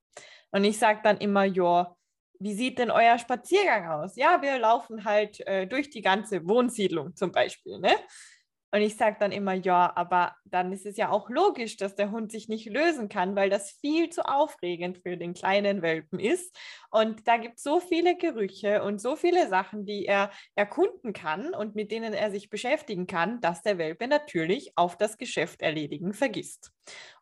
[0.50, 1.96] Und ich sage dann immer, ja,
[2.40, 4.16] wie sieht denn euer Spaziergang aus?
[4.16, 7.78] Ja, wir laufen halt äh, durch die ganze Wohnsiedlung zum Beispiel.
[7.78, 7.94] Ne?
[8.74, 12.10] Und ich sage dann immer, ja, aber dann ist es ja auch logisch, dass der
[12.10, 16.58] Hund sich nicht lösen kann, weil das viel zu aufregend für den kleinen Welpen ist.
[16.90, 21.54] Und da gibt es so viele Gerüche und so viele Sachen, die er erkunden kann
[21.54, 26.12] und mit denen er sich beschäftigen kann, dass der Welpe natürlich auf das Geschäft erledigen
[26.12, 26.72] vergisst.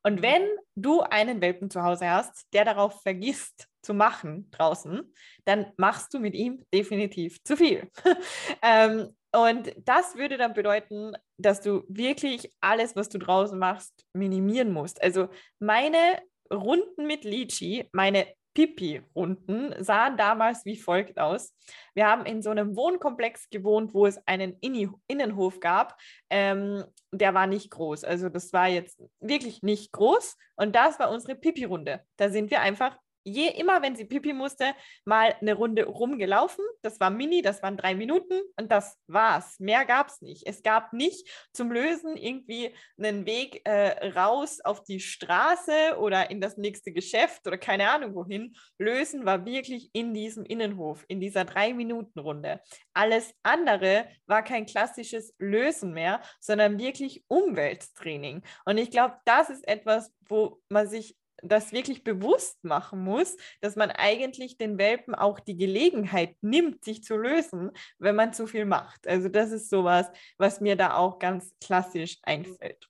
[0.03, 0.23] Und mhm.
[0.23, 5.12] wenn du einen Welpen zu Hause hast, der darauf vergisst, zu machen draußen,
[5.45, 7.91] dann machst du mit ihm definitiv zu viel.
[8.62, 14.73] ähm, und das würde dann bedeuten, dass du wirklich alles, was du draußen machst, minimieren
[14.73, 15.03] musst.
[15.03, 16.21] Also meine
[16.53, 21.55] Runden mit Litchi, meine Pipi-Runden sahen damals wie folgt aus.
[21.95, 25.99] Wir haben in so einem Wohnkomplex gewohnt, wo es einen Innenhof gab.
[26.29, 28.05] Ähm, der war nicht groß.
[28.05, 30.37] Also das war jetzt wirklich nicht groß.
[30.57, 32.05] Und das war unsere Pipi-Runde.
[32.16, 36.64] Da sind wir einfach je immer, wenn sie pipi musste, mal eine Runde rumgelaufen.
[36.82, 39.58] Das war mini, das waren drei Minuten und das war's.
[39.61, 40.46] Mehr gab es nicht.
[40.46, 46.40] Es gab nicht zum Lösen irgendwie einen Weg äh, raus auf die Straße oder in
[46.40, 48.54] das nächste Geschäft oder keine Ahnung wohin.
[48.78, 52.61] Lösen war wirklich in diesem Innenhof, in dieser drei Minuten Runde.
[52.94, 58.42] Alles andere war kein klassisches Lösen mehr, sondern wirklich Umwelttraining.
[58.64, 63.76] Und ich glaube, das ist etwas, wo man sich das wirklich bewusst machen muss, dass
[63.76, 68.64] man eigentlich den Welpen auch die Gelegenheit nimmt, sich zu lösen, wenn man zu viel
[68.64, 69.07] macht.
[69.07, 72.88] Also das ist sowas, was mir da auch ganz klassisch einfällt.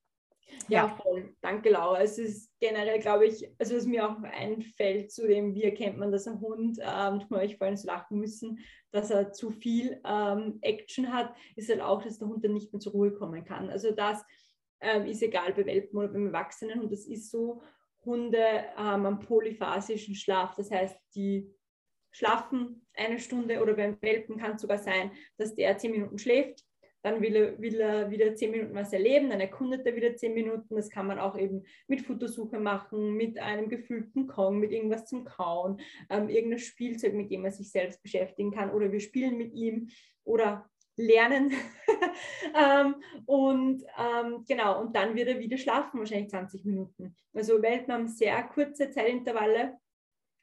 [0.69, 1.35] Ja, voll.
[1.41, 2.01] Danke, Laura.
[2.01, 6.13] Es ist generell, glaube ich, also was mir auch einfällt, zu dem, wie erkennt man,
[6.13, 8.61] dass ein Hund, ähm, tut mir euch vorhin so lachen müssen,
[8.91, 12.73] dass er zu viel ähm, Action hat, ist halt auch, dass der Hund dann nicht
[12.73, 13.71] mehr zur Ruhe kommen kann.
[13.71, 14.23] Also das
[14.81, 17.63] ähm, ist egal bei Welpen oder beim Erwachsenen und das ist so.
[18.05, 20.55] Hunde haben einen polyphasischen Schlaf.
[20.57, 21.49] Das heißt, die
[22.11, 26.65] schlafen eine Stunde oder beim Welpen kann es sogar sein, dass der zehn Minuten schläft.
[27.05, 30.35] Dann will er, will er wieder zehn Minuten was erleben, dann erkundet er wieder zehn
[30.35, 30.77] Minuten.
[30.77, 35.25] Das kann man auch eben mit Futtersuche machen, mit einem gefüllten Kong, mit irgendwas zum
[35.25, 38.71] Kauen, ähm, irgendein Spielzeug, mit dem er sich selbst beschäftigen kann.
[38.71, 39.89] Oder wir spielen mit ihm
[40.23, 41.53] oder lernen.
[42.55, 47.17] ähm, und ähm, genau, und dann wird er wieder schlafen, wahrscheinlich 20 Minuten.
[47.35, 49.79] Also Welpen haben sehr kurze Zeitintervalle.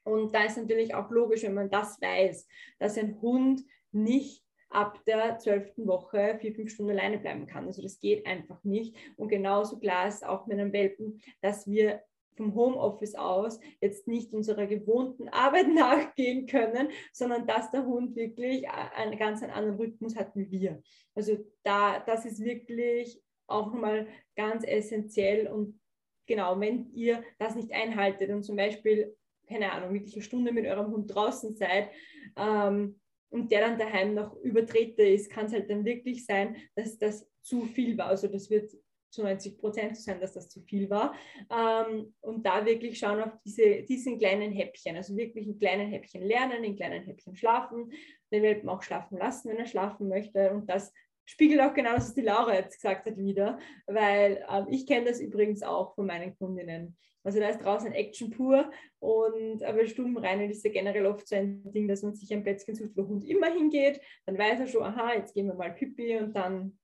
[0.04, 2.48] Und da ist natürlich auch logisch, wenn man das weiß,
[2.80, 7.66] dass ein Hund nicht ab der zwölften Woche vier, fünf Stunden alleine bleiben kann.
[7.66, 8.96] Also das geht einfach nicht.
[9.18, 12.04] Und genauso klar ist auch mit einem Welpen, dass wir
[12.40, 18.68] vom Homeoffice aus jetzt nicht unserer gewohnten Arbeit nachgehen können, sondern dass der Hund wirklich
[18.70, 20.82] einen ganz anderen Rhythmus hat wie wir.
[21.14, 25.80] Also da, das ist wirklich auch nochmal ganz essentiell und
[26.28, 29.16] genau, wenn ihr das nicht einhaltet und zum Beispiel,
[29.48, 31.90] keine Ahnung, wirklich eine Stunde mit eurem Hund draußen seid,
[32.38, 33.00] ähm,
[33.32, 37.28] und der dann daheim noch Übertreter ist, kann es halt dann wirklich sein, dass das
[37.42, 38.08] zu viel war.
[38.08, 38.72] Also das wird
[39.10, 41.14] zu 90 Prozent zu sein, dass das zu viel war.
[41.52, 46.24] Ähm, und da wirklich schauen auf diese, diesen kleinen Häppchen, also wirklich in kleinen Häppchen
[46.24, 47.92] lernen, in kleinen Häppchen schlafen,
[48.32, 50.52] den Welpen auch schlafen lassen, wenn er schlafen möchte.
[50.52, 50.94] Und das
[51.26, 55.06] spiegelt auch genau das, was die Laura jetzt gesagt hat, wieder, weil ähm, ich kenne
[55.06, 56.98] das übrigens auch von meinen Kundinnen.
[57.24, 61.62] Also da ist draußen Action pur und aber Stubenreinen ist ja generell oft so ein
[61.72, 64.84] Ding, dass man sich ein Plätzchen sucht, wo Hund immer hingeht, dann weiß er schon,
[64.84, 66.80] aha, jetzt gehen wir mal Pipi und dann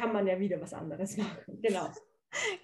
[0.00, 1.60] kann man ja wieder was anderes machen.
[1.62, 1.88] Genau.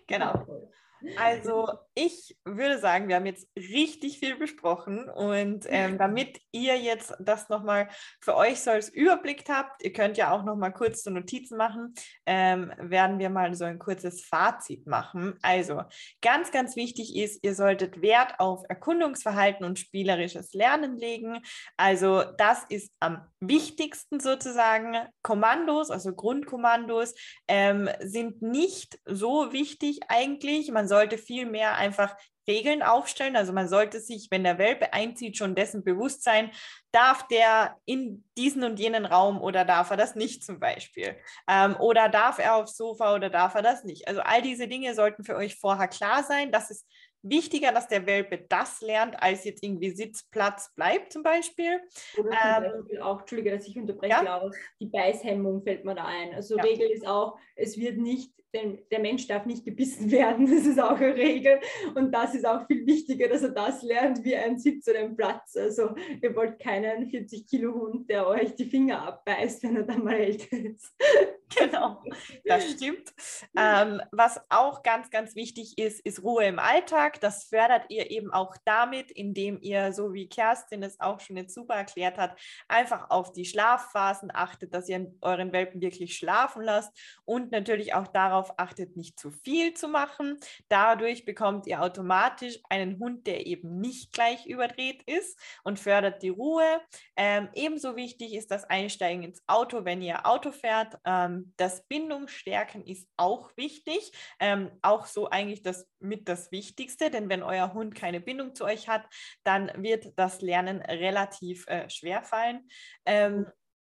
[0.07, 0.71] Genau.
[1.17, 7.15] Also ich würde sagen, wir haben jetzt richtig viel besprochen und ähm, damit ihr jetzt
[7.21, 7.89] das nochmal
[8.21, 11.95] für euch so als Überblick habt, ihr könnt ja auch nochmal kurz so Notizen machen,
[12.25, 15.35] ähm, werden wir mal so ein kurzes Fazit machen.
[15.43, 15.83] Also
[16.23, 21.41] ganz, ganz wichtig ist, ihr solltet Wert auf Erkundungsverhalten und spielerisches Lernen legen.
[21.77, 24.97] Also das ist am wichtigsten sozusagen.
[25.23, 27.15] Kommandos, also Grundkommandos,
[27.49, 30.71] ähm, sind nicht so wichtig eigentlich.
[30.71, 32.17] Man sollte viel mehr einfach
[32.49, 33.37] Regeln aufstellen.
[33.37, 36.51] Also man sollte sich, wenn der Welpe einzieht, schon dessen bewusst sein,
[36.93, 41.17] darf der in diesen und jenen Raum oder darf er das nicht zum Beispiel?
[41.49, 44.07] Ähm, oder darf er aufs Sofa oder darf er das nicht?
[44.09, 46.53] Also all diese Dinge sollten für euch vorher klar sein.
[46.53, 46.87] Das ist
[47.29, 51.81] wichtiger, dass der Welpe das lernt, als jetzt irgendwie Sitzplatz bleibt zum Beispiel.
[52.19, 54.23] Oder zum ähm, Beispiel auch, Entschuldige, dass ich unterbreche, ja?
[54.23, 56.35] Laura, die Beißhemmung fällt mir da ein.
[56.35, 56.63] Also ja.
[56.63, 60.81] Regel ist auch, es wird nicht, denn der Mensch darf nicht gebissen werden, das ist
[60.81, 61.61] auch eine Regel.
[61.95, 65.17] Und das ist auch viel wichtiger, dass er das lernt wie ein Sitz oder ein
[65.17, 65.57] Platz.
[65.57, 70.05] Also ihr wollt keinen 40 Kilo Hund, der euch die Finger abbeißt, wenn er dann
[70.05, 70.95] mal älter ist.
[71.57, 72.03] Genau,
[72.45, 73.13] das stimmt.
[73.57, 77.21] Ähm, was auch ganz, ganz wichtig ist, ist Ruhe im Alltag.
[77.21, 81.55] Das fördert ihr eben auch damit, indem ihr, so wie Kerstin es auch schon jetzt
[81.55, 82.37] super erklärt hat,
[82.69, 86.93] einfach auf die Schlafphasen achtet, dass ihr euren Welpen wirklich schlafen lasst
[87.25, 90.39] und natürlich auch darauf achtet, nicht zu viel zu machen.
[90.69, 96.31] Dadurch bekommt ihr automatisch einen Hund, der eben nicht gleich überdreht ist und fördert die
[96.31, 96.81] Ruhe.
[97.17, 100.99] Ähm, ebenso wichtig ist das Einsteigen ins Auto, wenn ihr Auto fährt.
[101.05, 107.11] Ähm, ähm, das Bindungsstärken ist auch wichtig, ähm, auch so eigentlich das mit das Wichtigste,
[107.11, 109.07] denn wenn euer Hund keine Bindung zu euch hat,
[109.45, 112.69] dann wird das Lernen relativ äh, schwer fallen.
[113.05, 113.47] Ähm,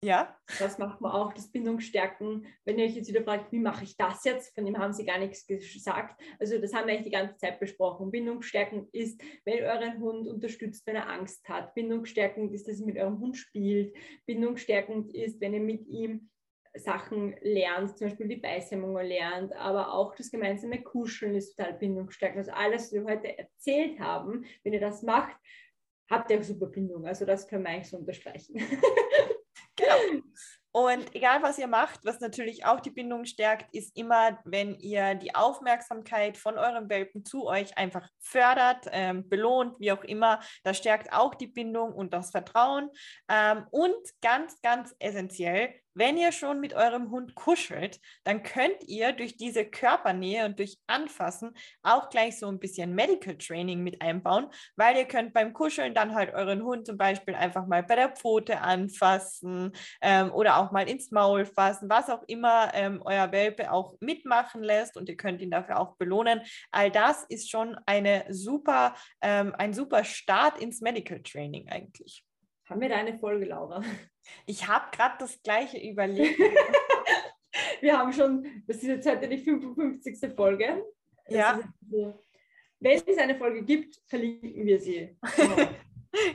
[0.01, 0.37] ja.
[0.59, 2.47] Das macht man auch, das Bindungsstärken.
[2.63, 4.55] Wenn ihr euch jetzt wieder fragt, wie mache ich das jetzt?
[4.55, 6.21] Von dem haben sie gar nichts gesagt.
[6.39, 8.09] Also das haben wir eigentlich die ganze Zeit besprochen.
[8.09, 11.75] Bindungsstärken ist, wenn ihr euren Hund unterstützt, wenn er Angst hat.
[11.75, 13.93] Bindungsstärkend ist, dass ihr mit eurem Hund spielt.
[14.25, 16.29] Bindungsstärkend ist, wenn ihr mit ihm
[16.75, 22.39] Sachen lernt, zum Beispiel die Beißhemmung lernt, aber auch das gemeinsame Kuscheln ist total bindungsstärkend.
[22.39, 25.35] Also alles, was wir heute erzählt haben, wenn ihr das macht,
[26.09, 27.05] habt ihr super Bindung.
[27.05, 28.55] Also das können wir eigentlich so unterstreichen.
[29.75, 30.21] Genau.
[30.71, 35.15] Und egal, was ihr macht, was natürlich auch die Bindung stärkt, ist immer, wenn ihr
[35.15, 40.39] die Aufmerksamkeit von eurem Welpen zu euch einfach fördert, ähm, belohnt, wie auch immer.
[40.63, 42.91] Das stärkt auch die Bindung und das Vertrauen.
[43.27, 49.11] Ähm, und ganz, ganz essentiell, wenn ihr schon mit eurem Hund kuschelt, dann könnt ihr
[49.11, 54.47] durch diese Körpernähe und durch Anfassen auch gleich so ein bisschen Medical Training mit einbauen,
[54.75, 58.15] weil ihr könnt beim Kuscheln dann halt euren Hund zum Beispiel einfach mal bei der
[58.15, 63.71] Pfote anfassen ähm, oder auch mal ins Maul fassen, was auch immer ähm, euer Welpe
[63.71, 66.41] auch mitmachen lässt und ihr könnt ihn dafür auch belohnen.
[66.71, 72.23] All das ist schon eine super, ähm, ein super Start ins Medical Training eigentlich.
[72.69, 73.83] Haben wir da eine Folge, Laura?
[74.45, 76.37] Ich habe gerade das gleiche überlegt.
[77.81, 80.35] wir haben schon, das ist jetzt heute die 55.
[80.35, 80.85] Folge.
[81.25, 81.59] Das ja.
[82.79, 85.17] wenn es eine Folge gibt, verlinken wir sie.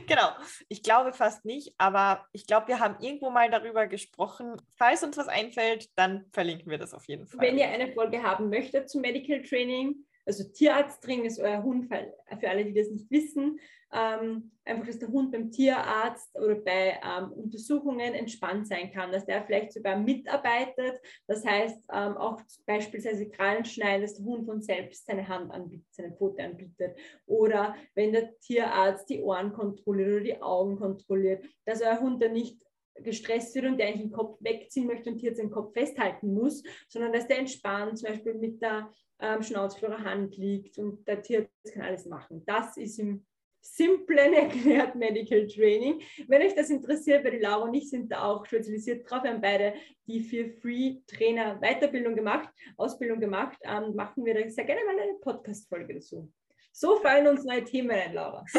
[0.07, 0.31] genau,
[0.67, 4.61] ich glaube fast nicht, aber ich glaube, wir haben irgendwo mal darüber gesprochen.
[4.75, 7.39] Falls uns was einfällt, dann verlinken wir das auf jeden Fall.
[7.39, 12.49] Wenn ihr eine Folge haben möchtet zum Medical Training, also Tierarzttraining ist euer Hund, für
[12.49, 13.57] alle, die das nicht wissen,
[13.95, 19.25] ähm, einfach, dass der Hund beim Tierarzt oder bei ähm, Untersuchungen entspannt sein kann, dass
[19.25, 20.99] der vielleicht sogar mitarbeitet.
[21.27, 26.11] Das heißt, ähm, auch beispielsweise Krallenschneiden, dass der Hund von selbst seine Hand anbietet, seine
[26.11, 26.97] Pfote anbietet.
[27.25, 32.33] Oder wenn der Tierarzt die Ohren kontrolliert oder die Augen kontrolliert, dass euer Hund dann
[32.33, 32.59] nicht
[32.95, 36.33] gestresst wird und der eigentlich den Kopf wegziehen möchte und hier jetzt den Kopf festhalten
[36.33, 41.21] muss, sondern dass der entspannt zum Beispiel mit der ähm, Schnauze Hand liegt und der
[41.21, 42.43] Tierarzt kann alles machen.
[42.45, 43.25] Das ist im
[43.65, 46.01] simplen erklärt Medical Training.
[46.27, 49.31] Wenn euch das interessiert, weil die Laura und ich sind da auch spezialisiert drauf, wir
[49.31, 49.73] haben beide
[50.07, 54.99] die für Free Trainer Weiterbildung gemacht, Ausbildung gemacht, ähm, machen wir da sehr gerne mal
[54.99, 56.31] eine Podcast-Folge dazu.
[56.71, 58.45] So fallen uns neue Themen ein, Laura.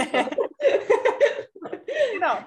[2.13, 2.39] genau.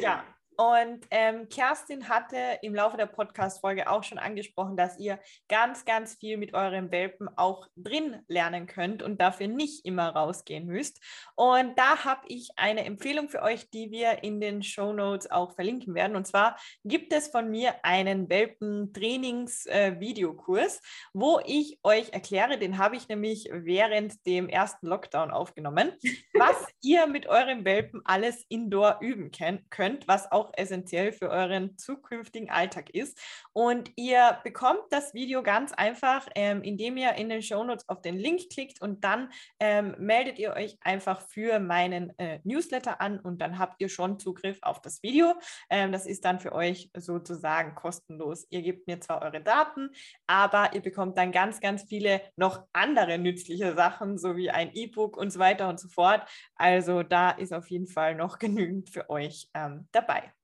[0.00, 5.84] Ja, Und ähm, Kerstin hatte im Laufe der Podcast-Folge auch schon angesprochen, dass ihr ganz,
[5.84, 10.98] ganz viel mit euren Welpen auch drin lernen könnt und dafür nicht immer rausgehen müsst.
[11.34, 15.54] Und da habe ich eine Empfehlung für euch, die wir in den Show Notes auch
[15.54, 16.16] verlinken werden.
[16.16, 20.80] Und zwar gibt es von mir einen Welpen-Trainings-Videokurs, äh,
[21.12, 25.92] wo ich euch erkläre, den habe ich nämlich während dem ersten Lockdown aufgenommen,
[26.34, 29.30] was ihr mit eurem Welpen alles indoor üben
[29.70, 33.18] könnt, was auch essentiell für euren zukünftigen Alltag ist.
[33.52, 38.16] Und ihr bekommt das Video ganz einfach, ähm, indem ihr in den Shownotes auf den
[38.16, 39.30] Link klickt und dann
[39.60, 44.18] ähm, meldet ihr euch einfach für meinen äh, Newsletter an und dann habt ihr schon
[44.18, 45.34] Zugriff auf das Video.
[45.70, 48.46] Ähm, das ist dann für euch sozusagen kostenlos.
[48.50, 49.90] Ihr gebt mir zwar eure Daten,
[50.26, 55.16] aber ihr bekommt dann ganz, ganz viele noch andere nützliche Sachen, so wie ein E-Book
[55.16, 56.26] und so weiter und so fort.
[56.56, 60.35] Also da ist auf jeden Fall noch genügend für euch ähm, dabei.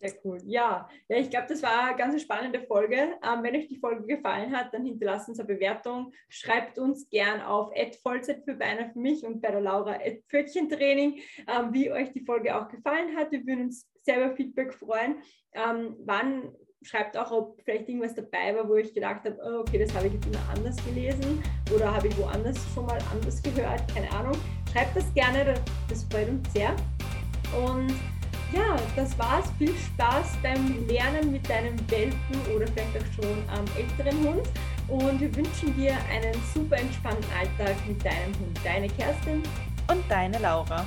[0.00, 0.38] Sehr cool.
[0.44, 3.16] Ja, ja ich glaube, das war eine ganz spannende Folge.
[3.22, 6.12] Ähm, wenn euch die Folge gefallen hat, dann hinterlasst uns eine Bewertung.
[6.28, 7.72] Schreibt uns gern auf
[8.02, 12.56] Vollzeit für Beiner für mich und bei der Laura Pfötchentraining, ähm, wie euch die Folge
[12.56, 13.32] auch gefallen hat.
[13.32, 15.16] Wir würden uns selber Feedback freuen.
[15.52, 19.78] Ähm, wann schreibt auch, ob vielleicht irgendwas dabei war, wo ich gedacht habe, oh, okay,
[19.78, 21.42] das habe ich jetzt immer anders gelesen
[21.74, 24.36] oder habe ich woanders schon mal anders gehört, keine Ahnung.
[24.72, 25.54] Schreibt das gerne,
[25.88, 26.76] das freut uns sehr.
[27.66, 27.92] Und
[28.52, 29.52] ja, das war's.
[29.58, 34.48] Viel Spaß beim Lernen mit deinem Welpen oder vielleicht auch schon ähm, älteren Hund.
[34.88, 38.58] Und wir wünschen dir einen super entspannten Alltag mit deinem Hund.
[38.64, 39.42] Deine Kerstin
[39.88, 40.86] und deine Laura.